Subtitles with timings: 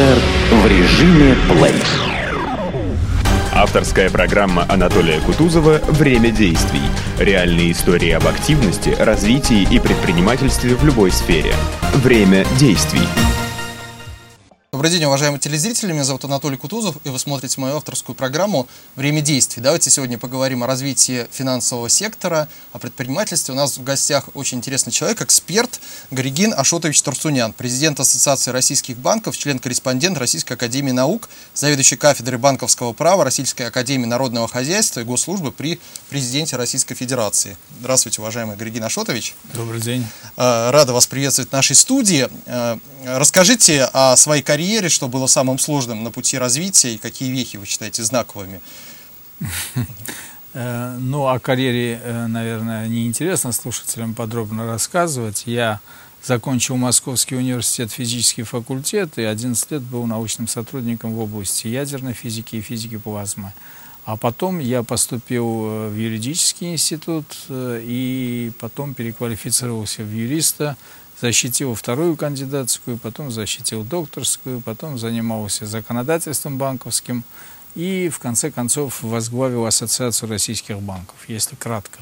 [0.00, 0.18] СССР
[0.52, 1.74] в режиме плей.
[3.52, 6.80] Авторская программа Анатолия Кутузова «Время действий».
[7.18, 11.52] Реальные истории об активности, развитии и предпринимательстве в любой сфере.
[11.94, 13.06] Время действий.
[14.80, 15.92] Добрый день, уважаемые телезрители.
[15.92, 18.66] Меня зовут Анатолий Кутузов, и вы смотрите мою авторскую программу
[18.96, 19.62] «Время действий».
[19.62, 23.52] Давайте сегодня поговорим о развитии финансового сектора, о предпринимательстве.
[23.52, 29.36] У нас в гостях очень интересный человек, эксперт Григин Ашотович Турсунян, президент Ассоциации российских банков,
[29.36, 35.78] член-корреспондент Российской академии наук, заведующий кафедрой банковского права Российской академии народного хозяйства и госслужбы при
[36.08, 37.58] президенте Российской Федерации.
[37.80, 39.34] Здравствуйте, уважаемый Григин Ашотович.
[39.52, 40.06] Добрый день.
[40.38, 42.30] Э, рада вас приветствовать в нашей студии.
[42.46, 47.28] Э, расскажите о своей карьере карьере, что было самым сложным на пути развития и какие
[47.32, 48.60] вехи вы считаете знаковыми?
[50.52, 55.44] Э, ну, о карьере, э, наверное, неинтересно слушателям подробно рассказывать.
[55.46, 55.78] Я
[56.24, 62.56] закончил Московский университет физический факультет и 11 лет был научным сотрудником в области ядерной физики
[62.56, 63.52] и физики плазмы.
[64.04, 70.76] А потом я поступил э, в юридический институт и потом переквалифицировался в юриста
[71.20, 77.24] защитил вторую кандидатскую, потом защитил докторскую, потом занимался законодательством банковским
[77.74, 82.00] и, в конце концов, возглавил Ассоциацию российских банков, если кратко.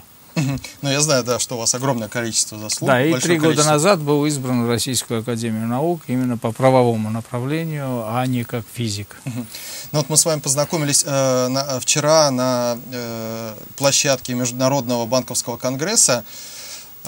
[0.82, 2.88] Ну, я знаю, да, что у вас огромное количество заслуг.
[2.88, 8.04] Да, и три года назад был избран в Российскую Академию Наук именно по правовому направлению,
[8.06, 9.20] а не как физик.
[9.24, 16.24] Ну, вот мы с вами познакомились э, на, вчера на э, площадке Международного банковского конгресса.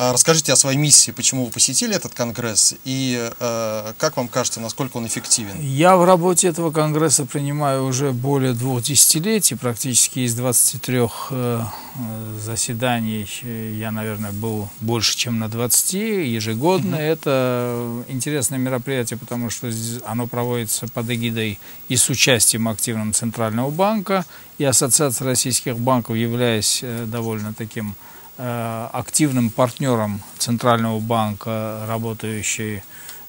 [0.02, 4.58] А, расскажите о своей миссии, почему вы посетили этот конгресс и э, как вам кажется,
[4.58, 5.60] насколько он эффективен?
[5.60, 11.00] Я в работе этого конгресса принимаю уже более двух десятилетий, практически из 23
[11.32, 11.60] э,
[12.42, 13.28] заседаний
[13.78, 16.96] я, наверное, был больше, чем на 20 ежегодно.
[16.96, 17.02] Угу.
[17.02, 19.70] Это интересное мероприятие, потому что
[20.06, 21.58] оно проводится под эгидой
[21.90, 24.24] и с участием активным Центрального банка,
[24.56, 28.09] и Ассоциация российских банков, являясь э, довольно таким Э,
[28.42, 32.82] активным партнером Центрального банка, работающей,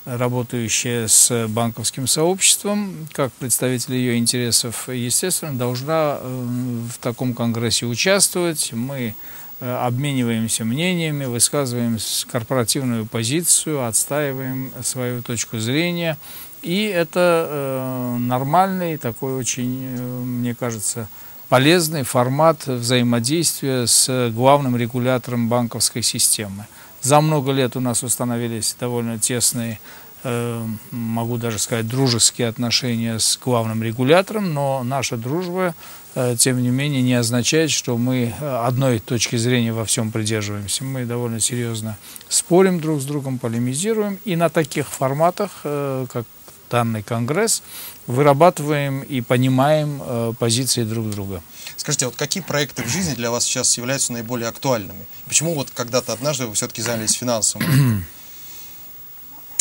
[0.06, 6.48] работающая с банковским сообществом, как представитель ее интересов, естественно, должна э,
[6.94, 8.72] в таком конгрессе участвовать.
[8.74, 9.14] Мы
[9.60, 11.98] э, обмениваемся мнениями, высказываем
[12.32, 16.18] корпоративную позицию, отстаиваем свою точку зрения.
[16.62, 21.08] И это нормальный такой очень, мне кажется,
[21.52, 26.66] полезный формат взаимодействия с главным регулятором банковской системы.
[27.02, 29.78] За много лет у нас установились довольно тесные,
[30.24, 35.76] э, могу даже сказать, дружеские отношения с главным регулятором, но наша дружба,
[36.16, 40.86] э, тем не менее, не означает, что мы одной точки зрения во всем придерживаемся.
[40.86, 41.98] Мы довольно серьезно
[42.30, 46.26] спорим друг с другом, полемизируем, и на таких форматах, э, как
[46.72, 47.62] данный конгресс,
[48.08, 51.42] вырабатываем и понимаем э, позиции друг друга.
[51.78, 55.06] Скажите, вот какие проекты в жизни для вас сейчас являются наиболее актуальными?
[55.28, 58.06] Почему вот когда-то однажды вы все-таки занялись финансовым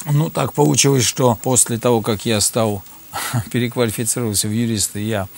[0.06, 2.82] Ну, так получилось, что после того, как я стал
[3.52, 5.28] переквалифицировался в юриста, я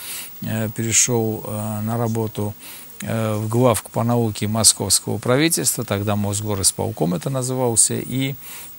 [0.41, 2.53] э, перешел э, на работу
[3.07, 8.35] в главку по науке московского правительства, тогда Мосгорисполком это назывался, и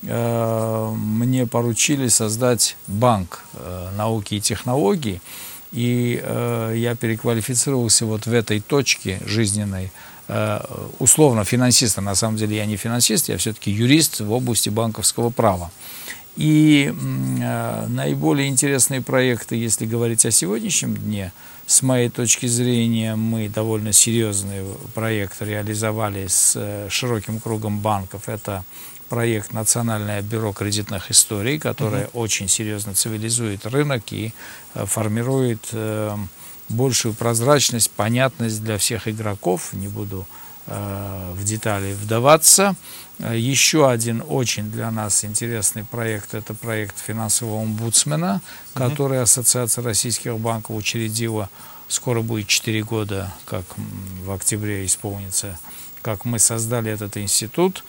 [0.06, 5.20] Э, мне поручили создать банк э, науки и технологий,
[5.72, 9.90] и э, я переквалифицировался вот в этой точке жизненной,
[11.00, 15.70] условно финансиста, на самом деле я не финансист, я все-таки юрист в области банковского права.
[16.36, 16.94] И
[17.88, 21.30] наиболее интересные проекты, если говорить о сегодняшнем дне,
[21.66, 24.64] с моей точки зрения, мы довольно серьезный
[24.94, 28.28] проект реализовали с широким кругом банков.
[28.28, 28.64] Это
[29.08, 32.20] проект Национальное бюро кредитных историй, которое угу.
[32.20, 34.32] очень серьезно цивилизует рынок и
[34.75, 36.16] э, формирует э,
[36.69, 39.72] большую прозрачность, понятность для всех игроков.
[39.72, 42.75] Не буду э, в детали вдаваться.
[43.19, 48.40] Еще один очень для нас интересный проект– это проект финансового омбудсмена,
[48.72, 51.49] который Ассоциация российских банков учредила.
[51.87, 53.64] Скоро будет 4 года, как
[54.25, 55.58] в октябре исполнится,
[56.02, 57.84] как мы создали этот институт.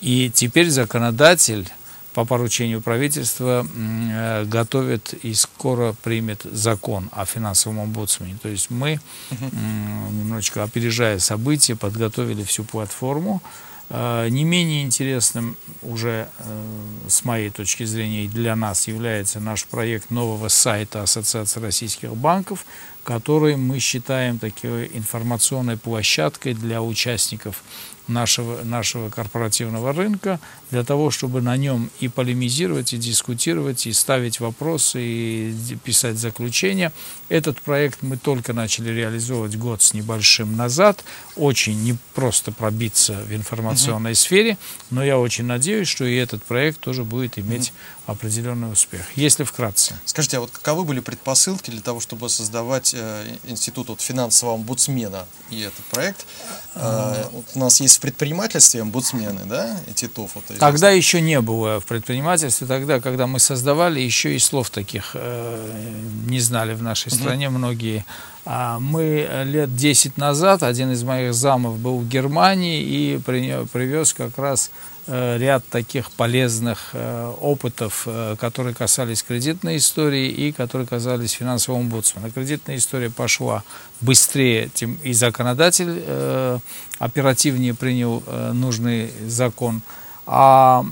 [0.00, 1.68] И теперь законодатель
[2.18, 8.36] по поручению правительства э, готовит и скоро примет закон о финансовом омбудсмене.
[8.42, 8.98] То есть мы,
[9.30, 13.40] немножечко опережая события, подготовили всю платформу.
[13.88, 16.62] Э, не менее интересным уже э,
[17.06, 22.66] с моей точки зрения и для нас является наш проект нового сайта Ассоциации российских банков,
[23.04, 27.62] который мы считаем такой информационной площадкой для участников
[28.08, 30.40] нашего, нашего корпоративного рынка,
[30.70, 36.92] для того, чтобы на нем и полемизировать, и дискутировать, и ставить вопросы, и писать заключения.
[37.28, 41.04] Этот проект мы только начали реализовывать год с небольшим назад.
[41.36, 44.18] Очень непросто пробиться в информационной угу.
[44.18, 44.58] сфере,
[44.90, 47.72] но я очень надеюсь, что и этот проект тоже будет иметь
[48.06, 48.12] угу.
[48.12, 49.02] определенный успех.
[49.16, 49.98] Если вкратце.
[50.04, 55.26] Скажите, а вот каковы были предпосылки для того, чтобы создавать э, институт вот, финансового омбудсмена
[55.50, 56.26] и этот проект?
[56.74, 60.30] Э, вот у нас есть в предпринимательстве омбудсмены, да, и Титов.
[60.36, 62.68] Вот, тогда еще не было в предпринимательстве.
[62.68, 65.96] Тогда, когда мы создавали, еще и слов таких э,
[66.26, 67.58] не знали в нашей стране угу.
[67.58, 68.04] многие.
[68.44, 74.38] А мы лет 10 назад, один из моих замов был в Германии и привез как
[74.38, 74.70] раз
[75.08, 82.30] ряд таких полезных э, опытов, э, которые касались кредитной истории и которые касались финансового омбудсмена.
[82.30, 83.62] Кредитная история пошла
[84.00, 86.60] быстрее, тем и законодатель
[86.98, 88.22] оперативнее принял
[88.52, 89.82] нужный закон.
[90.26, 90.84] А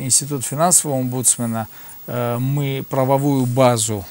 [0.00, 1.68] Институт финансового омбудсмена
[2.08, 4.04] мы правовую базу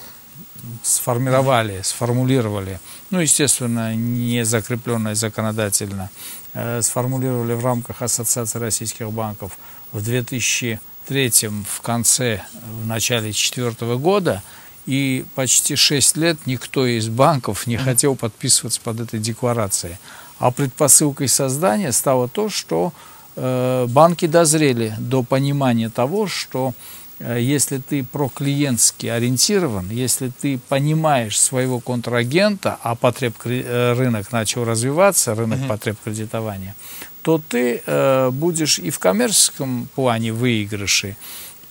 [0.82, 2.80] сформировали, сформулировали,
[3.10, 6.43] ну, естественно, не закрепленная законодательно, Э,
[6.82, 9.58] сформулировали в рамках Ассоциации российских банков
[9.92, 11.32] в 2003
[11.68, 12.44] в конце,
[12.84, 14.42] в начале 2004 года,
[14.86, 19.98] и почти 6 лет никто из банков не хотел подписываться под этой декларацией.
[20.40, 22.92] А предпосылкой создания стало то, что
[23.36, 31.40] э, банки дозрели до понимания того, что Э, если ты проклиентски ориентирован, если ты понимаешь
[31.40, 35.68] своего контрагента, а потреб э, рынок начал развиваться, рынок uh-huh.
[35.68, 36.76] потреб кредитования,
[37.22, 41.16] то ты э, будешь и в коммерческом плане выигрыши,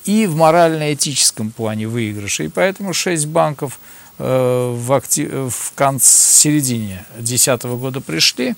[0.04, 2.46] и в морально-этическом плане выигрыши.
[2.46, 3.78] И поэтому шесть банков
[4.18, 5.54] э, в, актив...
[5.54, 8.54] в конце, середине 2010 года пришли,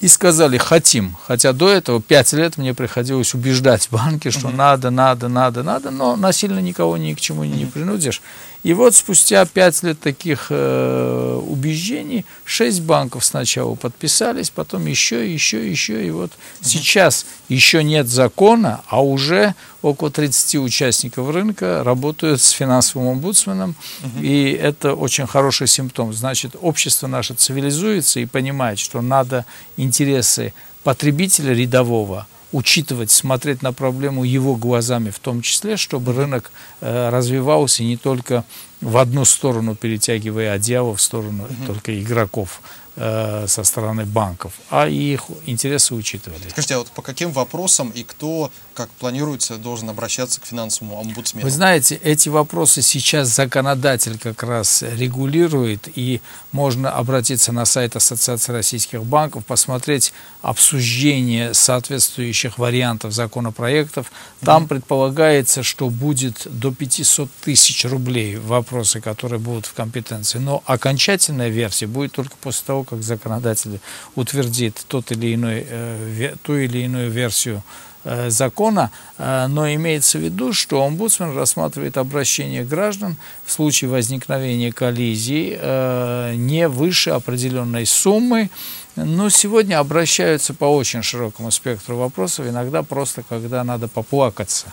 [0.00, 1.16] и сказали хотим.
[1.26, 4.56] Хотя до этого пять лет мне приходилось убеждать банки, что угу.
[4.56, 8.22] надо, надо, надо, надо, но насильно никого ни к чему не принудишь.
[8.62, 15.68] И вот спустя пять лет таких э, убеждений шесть банков сначала подписались, потом еще, еще,
[15.68, 16.06] еще.
[16.06, 16.68] И вот угу.
[16.68, 23.74] сейчас еще нет закона, а уже около 30 участников рынка работают с финансовым омбудсменом.
[24.04, 24.22] Угу.
[24.22, 26.12] И это очень хороший симптом.
[26.12, 29.46] Значит, общество наше цивилизуется и понимает, что надо
[29.78, 30.52] интересы
[30.84, 36.50] потребителя рядового– учитывать, смотреть на проблему его глазами в том числе, чтобы рынок
[36.80, 38.44] э, развивался не только
[38.80, 41.66] в одну сторону, перетягивая одеяло в сторону угу.
[41.66, 42.60] только игроков,
[43.02, 46.42] Э, со стороны банков, а их интересы учитывали.
[46.50, 51.46] Скажите, а вот по каким вопросам и кто, как планируется, должен обращаться к финансовому омбудсмену?
[51.46, 56.20] Вы знаете, эти вопросы сейчас законодатель как раз регулирует, и
[56.52, 60.12] можно обратиться на сайт Ассоциации российских банков, посмотреть
[60.42, 64.12] обсуждение соответствующих вариантов законопроектов.
[64.40, 64.68] Там mm-hmm.
[64.68, 70.38] предполагается, что будет до 500 тысяч рублей вопросы, которые будут в компетенции.
[70.38, 73.80] Но окончательная версия будет только после того, как законодатель
[74.16, 77.62] утвердит тот или иной, э, ту или иную версию
[78.04, 84.72] э, закона, э, но имеется в виду, что омбудсмен рассматривает обращение граждан в случае возникновения
[84.72, 88.50] коллизии не выше определенной суммы,
[88.96, 94.72] но сегодня обращаются по очень широкому спектру вопросов, иногда просто когда надо поплакаться.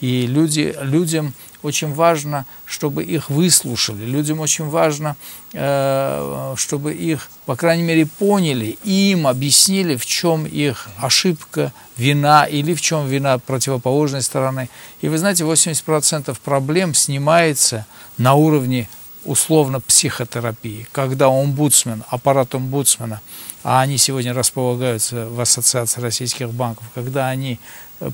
[0.00, 5.16] И люди, людям очень важно, чтобы их выслушали, людям очень важно,
[5.52, 12.44] э, чтобы их, по крайней мере, поняли и им объяснили, в чем их ошибка, вина
[12.44, 14.70] или в чем вина противоположной стороны.
[15.02, 17.84] И вы знаете, 80% проблем снимается
[18.16, 18.88] на уровне
[19.24, 23.20] условно психотерапии, когда омбудсмен, аппарат омбудсмена,
[23.62, 27.58] а они сегодня располагаются в Ассоциации российских банков, когда они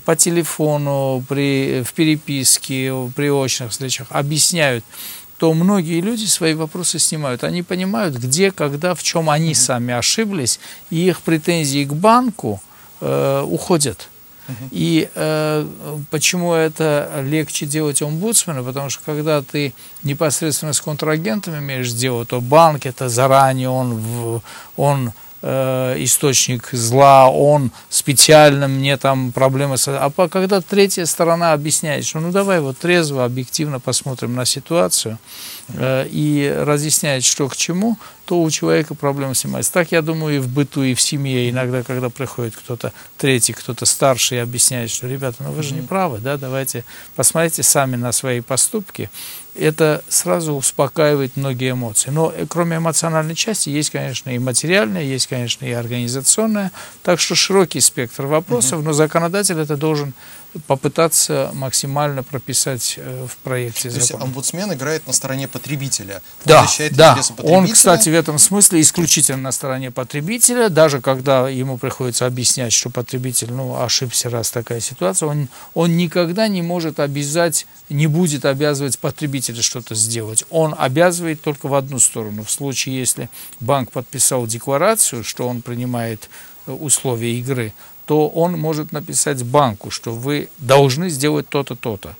[0.03, 4.83] по телефону, при, в переписке, при очных встречах объясняют,
[5.37, 7.43] то многие люди свои вопросы снимают.
[7.43, 12.61] Они понимают, где, когда, в чем они сами ошиблись, и их претензии к банку
[13.01, 14.09] э, уходят.
[14.71, 15.67] И э,
[16.09, 18.63] почему это легче делать омбудсмена?
[18.63, 19.73] Потому что когда ты
[20.03, 24.41] непосредственно с контрагентом имеешь дело, то банк это заранее он,
[24.77, 29.77] он Э, источник зла, он специально мне там проблемы...
[29.77, 29.87] С...
[29.87, 35.19] А когда третья сторона объясняет, что ну давай вот трезво, объективно посмотрим на ситуацию,
[35.69, 39.71] э, и разъясняет, что к чему, то у человека проблема снимается.
[39.71, 41.49] Так, я думаю, и в быту, и в семье.
[41.49, 45.81] Иногда, когда приходит кто-то третий, кто-то старший и объясняет, что, ребята, ну вы же не
[45.81, 46.83] правы, да, давайте
[47.15, 49.09] посмотрите сами на свои поступки.
[49.57, 52.09] Это сразу успокаивает многие эмоции.
[52.09, 56.71] Но э, кроме эмоциональной части есть, конечно, и материальная, есть, конечно, и организационная.
[57.03, 60.13] Так что широкий спектр вопросов, но законодатель это должен
[60.65, 64.07] попытаться максимально прописать э, в проекте закона.
[64.07, 66.21] То есть омбудсмен играет на стороне потребителя.
[66.45, 67.15] Да, да.
[67.15, 67.57] Потребителя.
[67.57, 70.69] Он, кстати, в этом смысле исключительно на стороне потребителя.
[70.69, 76.47] Даже когда ему приходится объяснять, что потребитель ну, ошибся, раз такая ситуация, он, он никогда
[76.47, 80.43] не может обязать, не будет обязывать потребителя что-то сделать.
[80.49, 82.43] Он обязывает только в одну сторону.
[82.43, 86.29] В случае, если банк подписал декларацию, что он принимает
[86.65, 87.73] э, условия игры,
[88.07, 92.15] то он может написать банку, что вы должны сделать то-то, то-то.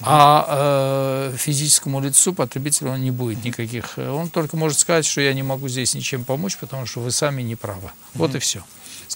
[0.00, 3.98] А э, физическому лицу, потребителю, он не будет никаких.
[3.98, 7.42] Он только может сказать, что я не могу здесь ничем помочь, потому что вы сами
[7.42, 7.90] не правы.
[8.14, 8.62] Вот и все.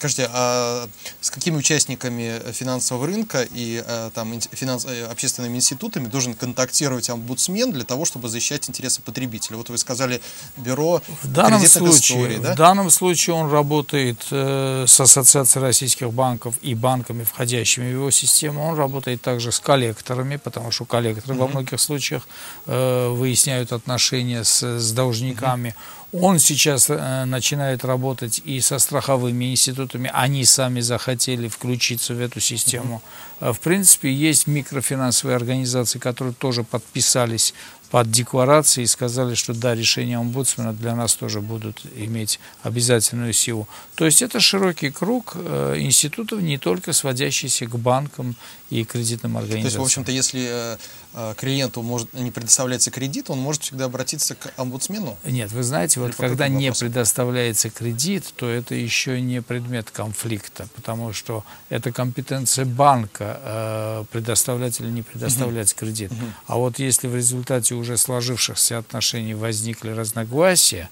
[0.00, 0.88] Скажите, а
[1.20, 4.86] с какими участниками финансового рынка и а, там, финанс...
[4.86, 9.58] Э, общественными институтами должен контактировать омбудсмен для того, чтобы защищать интересы потребителя?
[9.58, 10.22] Вот вы сказали,
[10.56, 12.54] бюро в данном случае, историй, да?
[12.54, 18.10] В данном случае он работает э, с Ассоциацией российских банков и банками, входящими в его
[18.10, 18.68] систему.
[18.68, 21.44] Он работает также с коллекторами, потому что коллекторы угу.
[21.44, 22.26] во многих случаях
[22.64, 25.68] э, выясняют отношения с, с должниками.
[25.68, 30.10] Угу он сейчас э, начинает работать и со страховыми институтами.
[30.12, 33.00] Они сами захотели включиться в эту систему.
[33.40, 37.54] Э, в принципе, есть микрофинансовые организации, которые тоже подписались
[37.90, 43.66] под декларацией и сказали, что да, решения омбудсмена для нас тоже будут иметь обязательную силу.
[43.96, 48.36] То есть это широкий круг э, институтов, не только сводящийся к банкам
[48.70, 49.62] и кредитным организациям.
[49.62, 50.76] То есть, в общем-то, если э,
[51.14, 55.18] э, клиенту может, не предоставляется кредит, он может всегда обратиться к омбудсмену?
[55.24, 61.12] Нет, вы знаете, вот когда не предоставляется кредит, то это еще не предмет конфликта, потому
[61.12, 65.80] что это компетенция банка предоставлять или не предоставлять угу.
[65.80, 66.12] кредит.
[66.12, 66.20] Угу.
[66.46, 70.88] А вот если в результате уже сложившихся отношений возникли разногласия,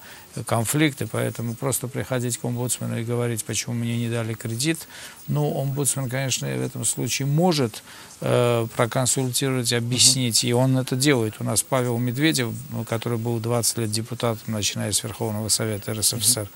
[0.46, 4.88] конфликты, поэтому просто приходить к омбудсмену и говорить, почему мне не дали кредит,
[5.26, 7.82] ну, омбудсмен, конечно, в этом случае может
[8.20, 11.34] э, проконсультировать, объяснить, и он это делает.
[11.40, 12.54] У нас Павел Медведев,
[12.88, 16.48] который был 20 лет депутатом, начиная с Верховного Совета РСФСР,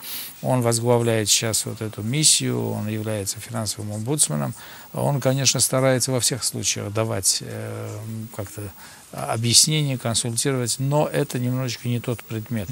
[0.43, 4.55] он возглавляет сейчас вот эту миссию, он является финансовым омбудсменом.
[4.93, 7.99] Он, конечно, старается во всех случаях давать э,
[8.37, 8.63] как-то
[9.13, 12.69] объяснение, консультировать, но это немножечко не тот предмет.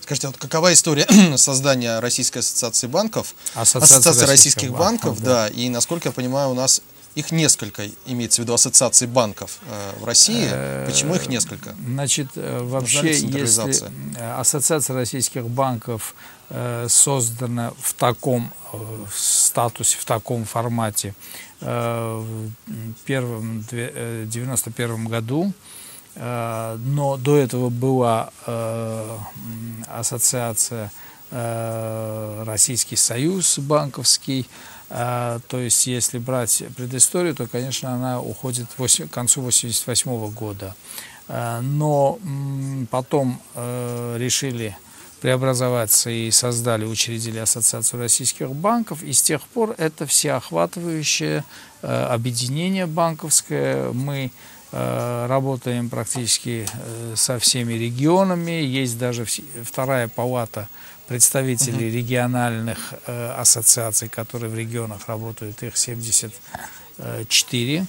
[0.00, 1.06] Скажите, вот какова история
[1.36, 5.48] создания Российской ассоциации банков, Ассоциация, Ассоциация российских, российских банков, банков да.
[5.48, 6.82] да, и насколько я понимаю, у нас
[7.14, 10.48] их несколько, имеется в виду ассоциаций банков э, в России.
[10.86, 11.74] Почему их несколько?
[11.84, 13.90] Значит, э, вообще, если
[14.38, 16.14] ассоциация российских банков
[16.50, 18.52] э, создана в таком
[19.12, 21.14] статусе, в таком формате
[21.60, 25.52] в первом 91 году,
[26.16, 28.30] но до этого была
[29.86, 30.90] ассоциация
[31.30, 34.48] Российский союз банковский,
[34.88, 40.74] то есть, если брать предысторию, то, конечно, она уходит к концу 1988 года.
[41.62, 42.18] Но
[42.90, 44.76] потом э, решили
[45.20, 49.02] преобразоваться и создали, учредили Ассоциацию российских банков.
[49.02, 51.44] И с тех пор это всеохватывающее
[51.82, 53.92] э, объединение банковское.
[53.92, 54.32] Мы
[54.72, 56.66] э, работаем практически
[57.14, 58.52] со всеми регионами.
[58.52, 59.26] Есть даже
[59.62, 60.68] вторая палата
[61.10, 61.96] представителей угу.
[61.96, 67.86] региональных э, ассоциаций, которые в регионах работают, их 74 угу.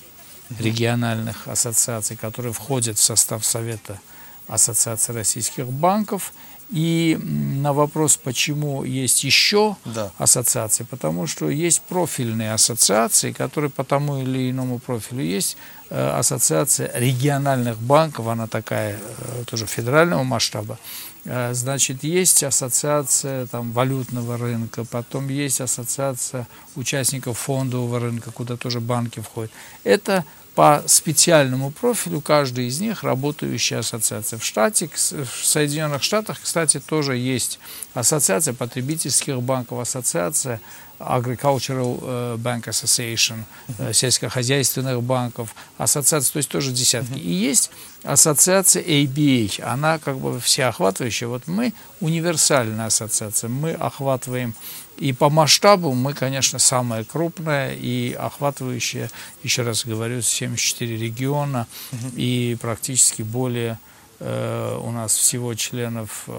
[0.59, 4.01] региональных ассоциаций, которые входят в состав Совета
[4.47, 6.33] Ассоциации российских банков.
[6.71, 10.11] И на вопрос, почему есть еще да.
[10.17, 15.57] ассоциации, потому что есть профильные ассоциации, которые по тому или иному профилю есть.
[15.89, 20.79] Э, ассоциация региональных банков, она такая э, тоже федерального масштаба,
[21.25, 28.79] Э, значит, есть ассоциация там, валютного рынка, потом есть ассоциация участников фондового рынка, куда тоже
[28.79, 29.51] банки входят.
[29.83, 34.37] Это по специальному профилю каждый из них работающая ассоциация.
[34.37, 37.59] В штате, в Соединенных Штатах, кстати, тоже есть
[37.93, 40.59] ассоциация потребительских банков, ассоциация
[41.07, 43.93] Agricultural э, Bank Association, uh-huh.
[43.93, 47.13] сельскохозяйственных банков, ассоциация, то есть тоже десятки.
[47.13, 47.19] Uh-huh.
[47.19, 47.71] И есть
[48.03, 51.27] ассоциация ABA, она как бы всеохватывающая.
[51.27, 54.53] Вот мы универсальная ассоциация, мы охватываем
[54.97, 59.09] и по масштабу мы, конечно, самая крупная и охватывающая,
[59.41, 62.15] еще раз говорю, 74 региона uh-huh.
[62.15, 63.79] и практически более
[64.19, 66.29] у нас всего членов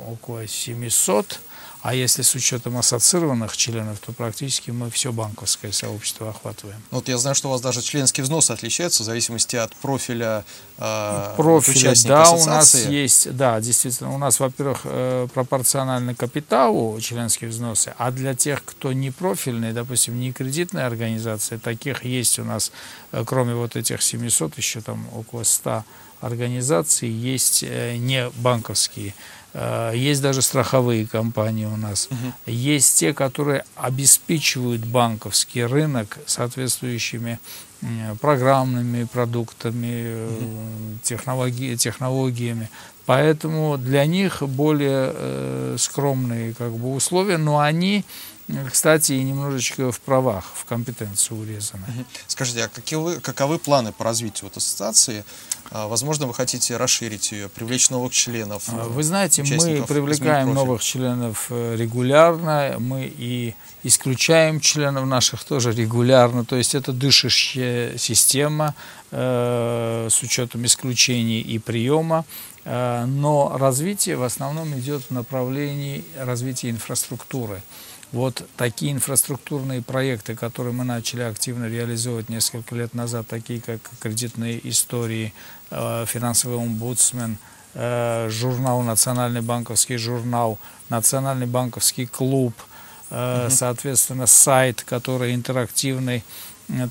[0.00, 1.40] около 700,
[1.86, 6.82] а если с учетом ассоциированных членов, то практически мы все банковское сообщество охватываем.
[6.90, 10.44] Вот я знаю, что у вас даже членские взносы отличаются в зависимости от профиля
[10.78, 12.42] э, Профиля, да, ассоциации.
[12.42, 18.34] у нас есть, да, действительно, у нас, во-первых, э, пропорциональный капиталу членские взносы, а для
[18.34, 22.72] тех, кто не профильный, допустим, не кредитная организация, таких есть у нас,
[23.12, 25.84] э, кроме вот этих 700, еще там около 100
[26.20, 29.14] организаций, есть э, не банковские
[29.94, 32.08] есть даже страховые компании у нас.
[32.10, 32.52] Угу.
[32.52, 37.38] Есть те, которые обеспечивают банковский рынок соответствующими
[38.20, 40.98] программными продуктами, угу.
[41.02, 42.68] технологи технологиями.
[43.06, 48.04] Поэтому для них более э, скромные как бы, условия, но они
[48.70, 51.84] кстати, и немножечко в правах, в компетенции урезаны.
[52.28, 55.24] Скажите, а каковы, каковы планы по развитию вот ассоциации?
[55.70, 58.64] А, возможно, вы хотите расширить ее, привлечь новых членов?
[58.68, 65.72] А, вы знаете, мы привлекаем новых членов э, регулярно, мы и исключаем членов наших тоже
[65.72, 66.44] регулярно.
[66.44, 68.76] То есть это дышащая система
[69.10, 72.24] э, с учетом исключений и приема.
[72.64, 77.60] Э, но развитие в основном идет в направлении развития инфраструктуры.
[78.16, 84.58] Вот такие инфраструктурные проекты, которые мы начали активно реализовывать несколько лет назад, такие как кредитные
[84.70, 85.34] истории,
[85.70, 87.36] э, финансовый омбудсмен,
[87.74, 90.58] э, журнал, национальный банковский журнал,
[90.88, 92.54] национальный банковский клуб,
[93.10, 93.50] угу.
[93.50, 96.24] соответственно, сайт, который интерактивный,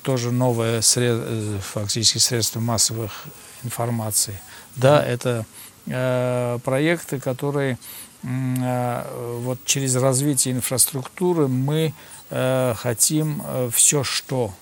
[0.04, 1.60] тоже новое сред...
[1.60, 3.24] фактически средство массовых
[3.64, 4.40] информации.
[4.76, 5.44] Да, это
[6.64, 11.94] проекты, которые Э, вот через развитие инфраструктуры мы
[12.30, 14.52] э, хотим э, все, что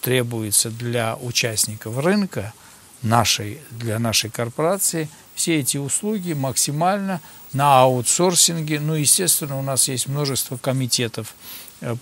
[0.00, 2.52] требуется для участников рынка,
[3.02, 7.20] нашей, для нашей корпорации, все эти услуги максимально
[7.52, 8.80] на аутсорсинге.
[8.80, 11.34] Ну, естественно, у нас есть множество комитетов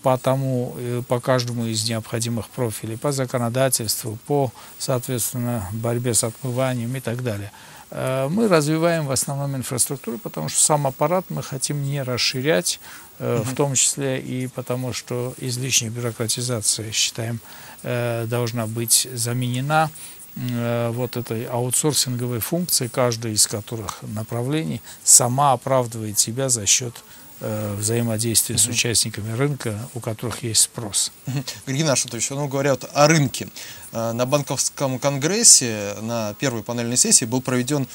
[0.02, 0.74] по, тому,
[1.08, 7.50] по каждому из необходимых профилей, по законодательству, по, соответственно, борьбе с отмыванием и так далее.
[7.90, 12.80] Э, мы развиваем в основном инфраструктуру, потому что сам аппарат мы хотим не расширять,
[13.18, 13.42] угу.
[13.42, 17.40] в том числе и потому, что излишняя бюрократизация, считаем,
[17.82, 19.90] э, должна быть заменена
[20.36, 28.56] вот этой аутсорсинговой функции, каждая из которых направлений сама оправдывает себя за счет Э, взаимодействия
[28.56, 31.12] с участниками рынка, у которых есть спрос.
[31.66, 33.48] Григорий Ашотович, ну, говорят о рынке.
[33.94, 37.86] Э, на банковском конгрессе на первой панельной сессии был проведен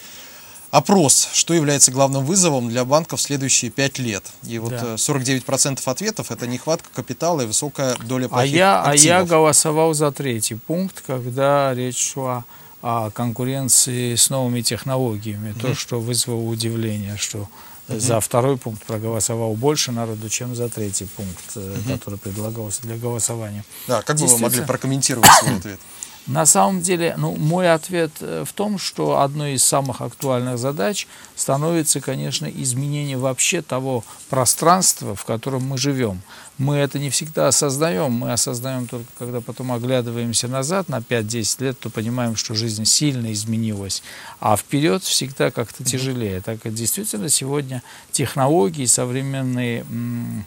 [0.71, 4.23] опрос, что является главным вызовом для банков в следующие пять лет.
[4.43, 4.95] И вот да.
[4.95, 9.03] 49% э, ответов это нехватка капитала и высокая доля а плохих а я, активов.
[9.03, 12.45] А я голосовал за третий пункт, когда речь шла
[12.81, 15.49] о конкуренции с новыми технологиями.
[15.49, 15.61] Mm-hmm.
[15.61, 17.49] То, что вызвало удивление, что
[17.89, 17.99] угу.
[17.99, 21.93] за второй пункт проголосовал больше народу, чем за третий пункт, угу.
[21.93, 23.63] который предлагался для голосования.
[23.87, 25.79] Да, как бы вы могли прокомментировать свой ответ?
[26.29, 31.07] На самом деле, ну, мой ответ э, в том, что одной из самых актуальных задач
[31.35, 36.21] становится, конечно, изменение вообще того пространства, в котором мы живем.
[36.59, 41.79] Мы это не всегда осознаем, мы осознаем только, когда потом оглядываемся назад на 5-10 лет,
[41.79, 44.03] то понимаем, что жизнь сильно изменилась,
[44.39, 46.41] а вперед всегда как-то тяжелее.
[46.41, 50.43] Так и действительно сегодня технологии, современные Э,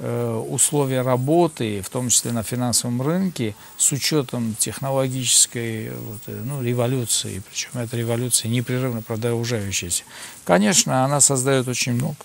[0.00, 7.42] условия работы, в том числе на финансовом рынке, с учетом технологической вот, э, ну, революции,
[7.48, 10.04] причем эта революция непрерывно продолжающаяся,
[10.44, 12.16] конечно, она создает очень много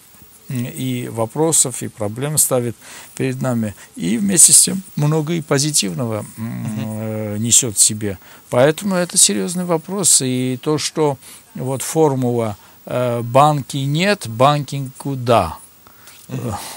[0.50, 2.76] и вопросов, и проблем ставит
[3.16, 3.74] перед нами.
[3.96, 8.20] И вместе с тем много и позитивного э, несет в себе.
[8.52, 10.22] Поэтому это серьезный вопрос.
[10.22, 11.18] И то, что
[11.56, 15.58] вот формула э, банки нет, банкингу да–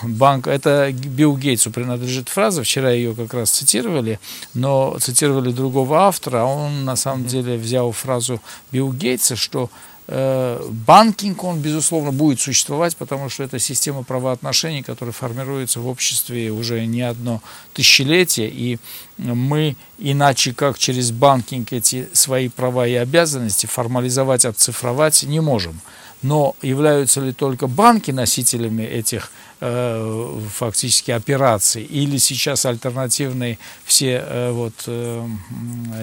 [0.02, 4.20] банк, это Билл Гейтсу принадлежит фраза, вчера ее как раз цитировали,
[4.54, 8.40] но цитировали другого автора, а он на самом деле взял фразу
[8.72, 9.70] Билл Гейтса, что
[10.06, 16.50] э, банкинг, он, безусловно, будет существовать, потому что это система правоотношений, которая формируется в обществе
[16.50, 17.40] уже не одно
[17.72, 18.78] тысячелетие, и
[19.16, 25.80] мы иначе как через банкинг эти свои права и обязанности формализовать, отцифровать не можем.
[26.22, 34.52] Но являются ли только банки носителями этих Э, фактически операций, или сейчас альтернативные все э,
[34.52, 35.26] вот э,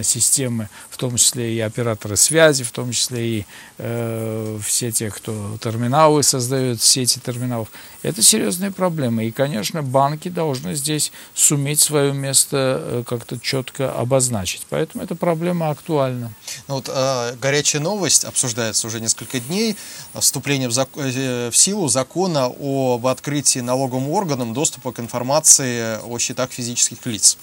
[0.03, 3.45] системы, в том числе и операторы связи, в том числе и
[3.77, 7.67] все те, кто терминалы создают, сети терминалов,
[8.03, 9.25] это серьезные проблемы.
[9.25, 14.61] И, конечно, банки должны здесь суметь свое место как-то четко обозначить.
[14.69, 16.31] Поэтому эта проблема актуальна.
[16.69, 16.89] Ну, вот,
[17.41, 19.75] горячая новость обсуждается уже несколько дней.
[20.13, 20.95] Вступление в, зак...
[20.95, 27.37] в силу закона об открытии открытии налоговым органам доступа к информации о счетах физических лиц.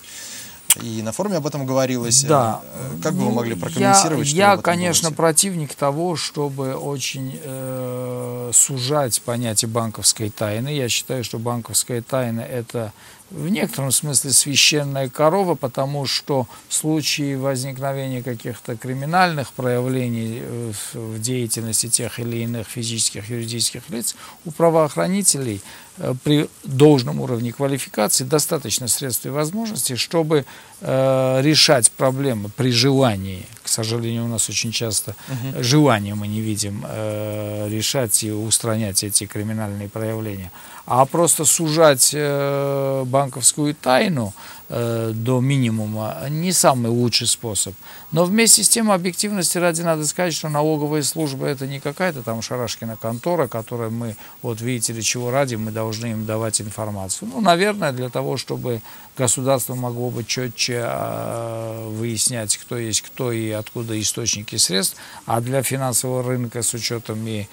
[0.82, 2.24] И на форуме об этом говорилось.
[2.24, 2.62] Да.
[2.64, 4.26] Э, как бы вы могли прокомментировать?
[4.28, 5.16] Я, я конечно, думаете?
[5.16, 10.68] противник того, чтобы очень э, сужать понятие банковской тайны.
[10.68, 12.92] Я считаю, что банковская тайна это
[13.32, 21.20] в некотором смысле священная корова, потому что в случае возникновения каких-то криминальных проявлений э, в
[21.20, 24.14] деятельности тех или иных физических, юридических лиц
[24.44, 25.62] у правоохранителей
[25.96, 30.44] э, при должном уровне квалификации достаточно средств и возможностей, чтобы
[30.80, 33.46] э, решать проблемы при желании.
[33.62, 35.62] К сожалению, у нас очень часто угу.
[35.62, 40.50] желания мы не видим э, решать и устранять эти криминальные проявления
[40.84, 44.34] а просто сужать э, банковскую тайну
[44.68, 47.74] э, до минимума не самый лучший способ.
[48.10, 52.42] Но вместе с тем объективности ради надо сказать, что налоговая служба это не какая-то там
[52.42, 57.30] шарашкина контора, которая мы, вот видите ли, чего ради, мы должны им давать информацию.
[57.32, 58.82] Ну, наверное, для того, чтобы
[59.16, 65.62] государство могло бы четче э, выяснять, кто есть кто и откуда источники средств, а для
[65.62, 67.46] финансового рынка с учетом и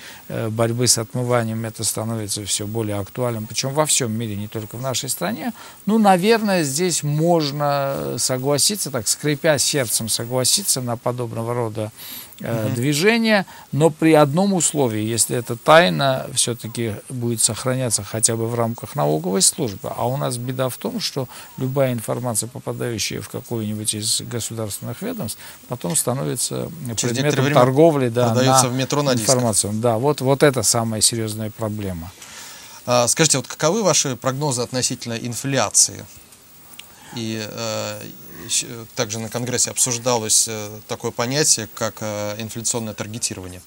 [0.50, 4.78] борьбы с отмыванием это становится все более актуальным актуальным, причем во всем мире, не только
[4.78, 5.52] в нашей стране.
[5.86, 11.92] Ну, наверное, здесь можно согласиться, так скрипя сердцем согласиться на подобного рода
[12.40, 12.76] угу.
[12.76, 18.96] движения, но при одном условии, если эта тайна все-таки будет сохраняться хотя бы в рамках
[18.96, 19.92] налоговой службы.
[19.96, 21.28] А у нас беда в том, что
[21.58, 28.64] любая информация, попадающая в какое-нибудь из государственных ведомств, потом становится Через предметом торговли да, на
[28.64, 29.74] в метро на информацию.
[29.74, 32.12] Да, вот, вот это самая серьезная проблема.
[32.92, 36.08] А, скажите, вот каковы ваши прогнозы относительно инфляции?
[37.16, 38.02] И э,
[38.96, 43.62] также на Конгрессе обсуждалось э, такое понятие, как э, инфляционное таргетирование.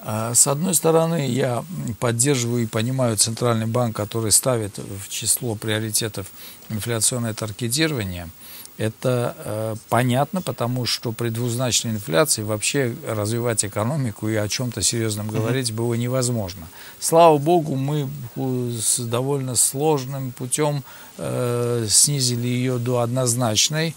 [0.00, 1.64] А, с одной стороны, я
[2.00, 6.26] поддерживаю и понимаю Центральный банк, который ставит в число приоритетов
[6.68, 8.28] инфляционное таргетирование–
[8.78, 15.28] это э, понятно, потому что при двузначной инфляции вообще развивать экономику и о чем-то серьезном
[15.28, 16.68] говорить было невозможно.
[17.00, 20.84] Слава богу, мы с довольно сложным путем
[21.18, 23.96] э, снизили ее до однозначной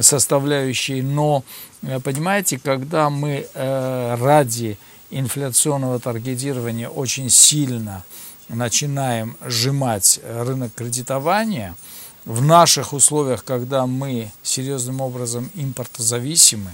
[0.00, 1.44] составляющей, но,
[1.82, 4.78] э, понимаете, когда мы э, ради
[5.10, 8.04] инфляционного таргетирования очень сильно
[8.48, 11.76] начинаем сжимать рынок кредитования–
[12.28, 16.70] в наших условиях, когда мы серьезным образом импортозависимы,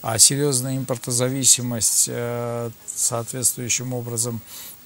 [0.00, 4.40] а серьезная импортозависимость э, соответствующим образом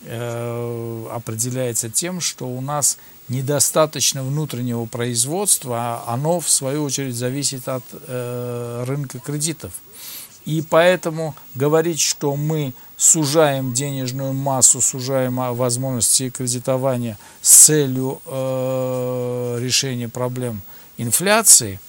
[0.05, 2.96] э, определяется тем, что у нас
[3.29, 5.76] недостаточно внутреннего производства,
[6.07, 9.72] а оно в свою очередь зависит от э, рынка кредитов.
[10.46, 20.09] И поэтому говорить, что мы сужаем денежную массу, сужаем возможности кредитования с целью э, решения
[20.09, 20.62] проблем
[20.98, 21.80] инфляции,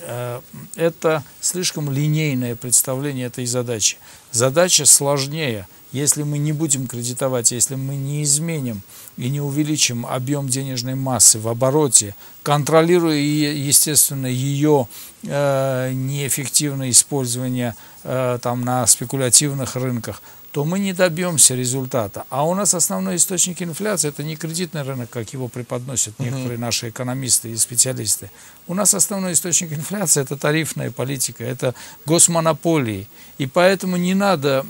[0.00, 0.40] э,
[0.74, 3.96] это слишком линейное представление этой задачи.
[4.32, 5.66] Задача сложнее.
[5.92, 8.82] Если мы не будем кредитовать, если мы не изменим
[9.16, 14.86] и не увеличим объем денежной массы в обороте, контролируя, естественно, ее
[15.22, 22.24] неэффективное использование э, там, на спекулятивных рынках, то мы не добьемся результата.
[22.28, 26.58] А у нас основной источник инфляции это не кредитный рынок, как его преподносят некоторые uh-huh.
[26.58, 28.30] наши экономисты и специалисты.
[28.66, 33.06] У нас основной источник инфляции это тарифная политика, это госмонополии.
[33.38, 34.66] И поэтому не надо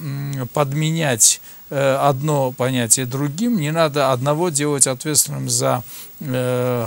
[0.53, 5.83] подменять э, одно понятие другим, не надо одного делать ответственным за
[6.21, 6.87] э,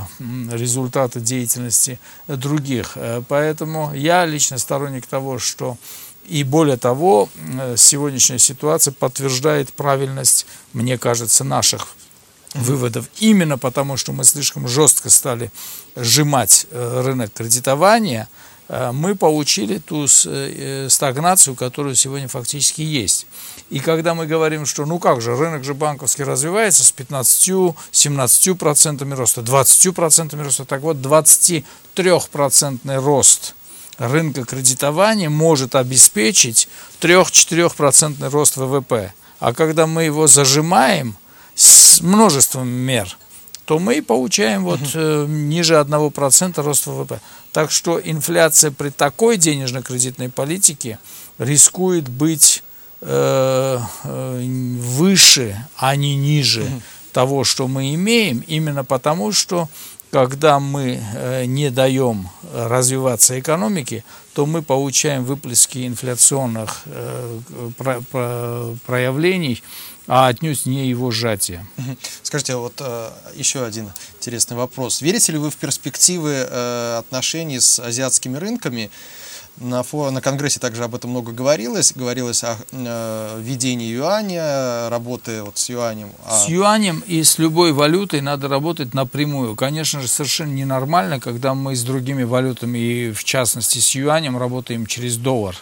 [0.52, 2.92] результаты деятельности других.
[2.96, 3.24] Э,
[3.54, 5.78] поэтому я лично сторонник того, что
[6.26, 11.90] и более того, э, сегодняшняя ситуация подтверждает правильность, мне кажется, наших
[12.56, 13.06] выводов.
[13.20, 15.52] Именно потому, что мы слишком жестко стали
[15.96, 18.28] сжимать э, рынок кредитования,
[18.94, 23.28] мы получили ту стагнацию, которая сегодня фактически есть.
[23.70, 29.42] И когда мы говорим, что ну как же, рынок же банковский развивается с 15-17% роста,
[29.42, 33.56] 20% роста, так вот 23% рост–
[33.98, 36.68] рынка кредитования может обеспечить
[37.02, 39.14] 3-4% рост ВВП.
[39.40, 41.18] А когда мы его зажимаем
[41.56, 43.18] с множеством мер,
[43.66, 47.22] то мы получаем вот э, ниже 1% роста ВВП.
[47.54, 50.98] Так что инфляция при такой денежно-кредитной политике
[51.38, 52.64] рискует быть
[53.02, 54.46] э, э,
[54.80, 56.66] выше, а не ниже
[57.14, 59.70] того, что мы имеем, именно потому, что
[60.14, 64.04] когда мы э, не даем развиваться экономике,
[64.36, 67.40] то мы получаем выплески инфляционных э,
[68.86, 69.64] проявлений,
[70.06, 71.66] а отнюдь не его сжатие.
[72.22, 75.02] Скажите, вот э, еще один интересный вопрос.
[75.02, 76.42] Верите ли вы в перспективы
[77.00, 78.92] отношений с азиатскими рынками?
[79.58, 81.94] На, фо, на Конгрессе также об этом много говорилось.
[81.94, 86.10] Говорилось о э, введении юаня, работы вот с юанем.
[86.26, 86.40] А...
[86.40, 89.56] С юанем и с любой валютой надо работать напрямую.
[89.56, 94.86] Конечно же, совершенно ненормально, когда мы с другими валютами, и в частности с юанем, работаем
[94.86, 95.56] через доллар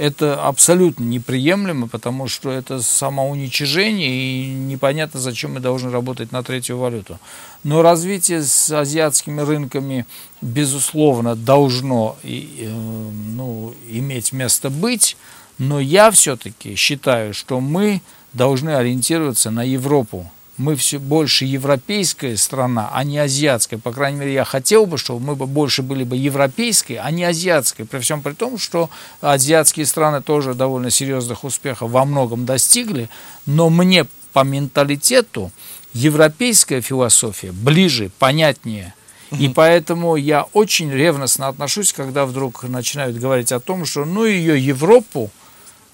[0.00, 6.78] это абсолютно неприемлемо, потому что это самоуничижение, и непонятно, зачем мы должны работать на третью
[6.78, 7.18] валюту.
[7.64, 10.06] Но развитие с азиатскими рынками,
[10.40, 15.18] безусловно, должно э, ну, иметь место быть,
[15.58, 18.00] но я все-таки считаю, что мы
[18.32, 23.78] должны ориентироваться на Европу мы все больше европейская страна, а не азиатская.
[23.78, 27.86] По крайней мере, я хотел бы, чтобы мы больше были бы европейской, а не азиатской.
[27.86, 28.90] При всем при том, что
[29.22, 33.08] азиатские страны тоже довольно серьезных успехов во многом достигли,
[33.46, 35.50] но мне по менталитету
[35.94, 38.92] европейская философия ближе, понятнее.
[39.38, 44.62] И поэтому я очень ревностно отношусь, когда вдруг начинают говорить о том, что ну ее
[44.62, 45.30] Европу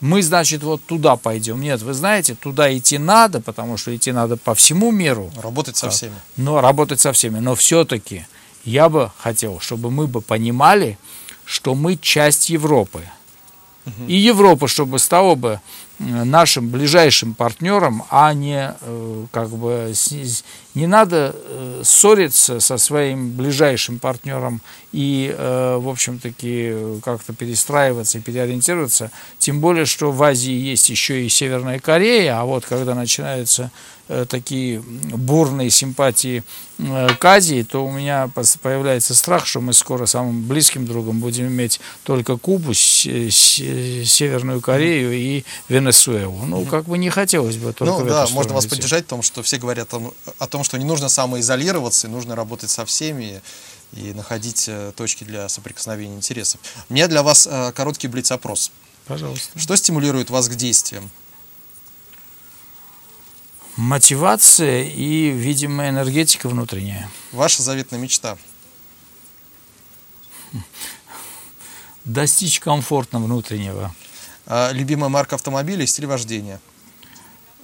[0.01, 1.61] мы, значит, вот туда пойдем.
[1.61, 5.31] Нет, вы знаете, туда идти надо, потому что идти надо по всему миру.
[5.43, 6.15] Работать со всеми.
[6.37, 7.39] Но работать со всеми.
[7.39, 8.27] Но все-таки
[8.65, 10.99] я бы хотел, чтобы мы бы понимали,
[11.45, 13.09] что мы часть Европы.
[13.87, 14.07] Угу.
[14.09, 15.61] И Европа, чтобы стала бы
[15.99, 19.93] нашим ближайшим партнером, а не э, как бы
[20.75, 24.61] не надо э, ссориться со своим ближайшим партнером
[24.93, 29.11] и, э, в общем-таки, как-то перестраиваться и переориентироваться.
[29.39, 33.71] Тем более, что в Азии есть еще и Северная Корея, а вот когда начинаются Э,
[34.29, 36.45] такие бурные симпатии
[36.79, 38.31] э, к Азии, то у меня
[38.63, 45.45] появляется страх, что мы скоро самым близким другом будем иметь только Кубу, Северную Корею и
[45.69, 46.45] Венесуэлу.
[46.45, 49.43] Ну, как бы не хотелось бы только Ну, да, можно вас поддержать в том, что
[49.43, 53.43] все говорят о, о том, что не нужно самоизолироваться, нужно работать со всеми
[53.93, 56.61] и находить э, точки для соприкосновения интересов.
[56.89, 58.71] У меня для вас короткий блиц-опрос.
[59.07, 59.59] Пожалуйста.
[59.59, 61.11] Что стимулирует вас к действиям?
[63.77, 67.09] Мотивация и, видимо, энергетика внутренняя.
[67.33, 68.37] Ваша заветная мечта?
[72.05, 73.95] Достичь комфорта внутреннего.
[74.47, 76.61] А любимая марка автомобиля и стиль вождения?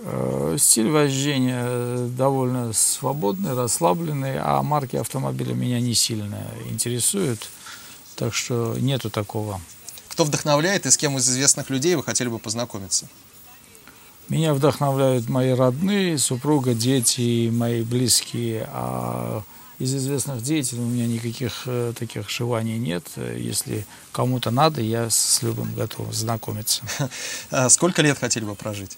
[0.01, 7.49] Э, стиль вождения довольно свободный, расслабленный, а марки автомобиля меня не сильно интересуют,
[8.17, 9.61] так что нету такого.
[10.09, 13.09] Кто вдохновляет и с кем из известных людей вы хотели бы познакомиться?
[14.29, 18.69] Меня вдохновляют мои родные, супруга, дети мои близкие.
[18.73, 19.43] А
[19.79, 23.05] из известных деятелей у меня никаких э, таких желаний нет.
[23.17, 26.83] Если кому-то надо, я с любым готов знакомиться.
[27.51, 28.97] А сколько лет хотели бы прожить?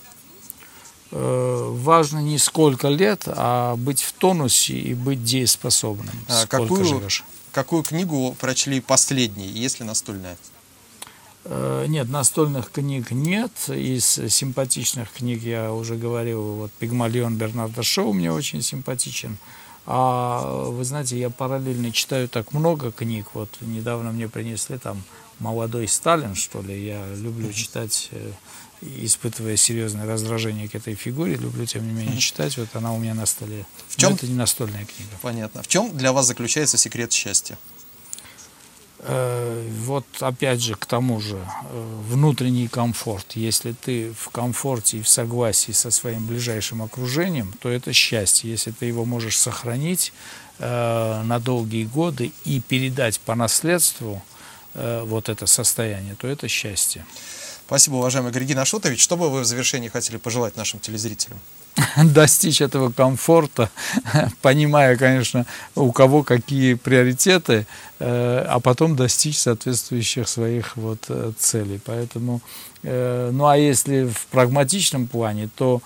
[1.10, 6.14] Э, важно не сколько лет, а быть в тонусе и быть дееспособным.
[6.28, 7.24] А какую, живешь.
[7.52, 10.36] какую книгу прочли последней, если настольная?
[11.44, 13.52] Э, нет, настольных книг нет.
[13.68, 19.36] Из симпатичных книг я уже говорил, вот «Пигмалион» Бернарда Шоу мне очень симпатичен.
[19.86, 23.26] А вы знаете, я параллельно читаю так много книг.
[23.34, 25.02] Вот недавно мне принесли там
[25.38, 26.86] «Молодой Сталин», что ли.
[26.86, 28.32] Я люблю читать, э,
[28.80, 31.34] испытывая серьезное раздражение к этой фигуре.
[31.34, 32.56] Люблю, тем не менее, читать.
[32.56, 33.66] Вот она у меня на столе.
[33.88, 34.10] В чем?
[34.10, 35.12] Но это не настольная книга.
[35.20, 35.62] Понятно.
[35.62, 37.58] В чем для вас заключается секрет счастья?
[39.06, 43.32] Э, вот опять же к тому же э, внутренний комфорт.
[43.34, 48.50] Если ты в комфорте и в согласии со своим ближайшим окружением, то это счастье.
[48.50, 50.14] Если ты его можешь сохранить
[50.58, 54.22] э, на долгие годы и передать по наследству
[54.74, 57.06] вот это состояние, то это счастье.
[57.66, 59.02] Спасибо, уважаемый Григин Ашотович.
[59.02, 61.38] Что бы вы в завершении хотели пожелать нашим телезрителям?
[61.96, 63.70] достичь этого комфорта,
[64.42, 67.66] понимая, конечно, у кого какие приоритеты,
[67.98, 71.80] э, а потом достичь соответствующих своих вот э, целей.
[71.84, 72.40] Поэтому,
[72.82, 75.82] э, ну а если в прагматичном плане, то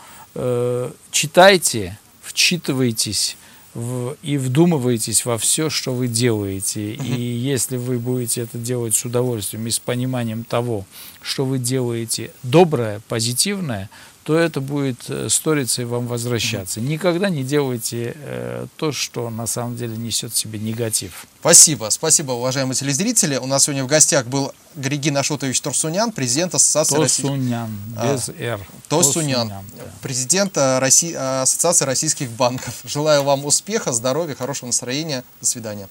[1.11, 3.37] читайте, вчитывайтесь
[3.74, 6.94] в, и вдумывайтесь во все, что вы делаете.
[6.94, 10.85] И если вы будете это делать с удовольствием и с пониманием того,
[11.22, 13.90] что вы делаете доброе, позитивное,
[14.29, 16.83] то это будет э, сториться и вам возвращаться.
[16.83, 21.25] Никогда не делайте э, то, что на самом деле несет в себе негатив.
[21.41, 23.38] Спасибо, спасибо, уважаемые телезрители.
[23.38, 27.71] У нас сегодня в гостях был Григин Ашотович Турсунян, президент Ассоциации Тосунян,
[28.05, 28.61] без «р».
[28.91, 29.62] Тосунян, да.
[30.03, 32.75] президент э, Росси- Ассоциации российских банков.
[32.85, 35.25] Желаю вам успеха, здоровья, хорошего настроения.
[35.41, 35.88] До свидания.